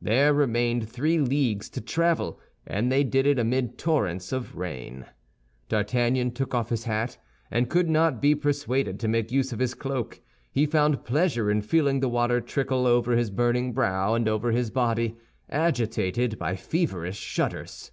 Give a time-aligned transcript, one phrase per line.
[0.00, 5.04] There remained three leagues to travel, and they did it amid torrents of rain.
[5.68, 7.18] D'Artagnan took off his hat,
[7.50, 10.22] and could not be persuaded to make use of his cloak.
[10.50, 14.70] He found pleasure in feeling the water trickle over his burning brow and over his
[14.70, 15.18] body,
[15.50, 17.92] agitated by feverish shudders.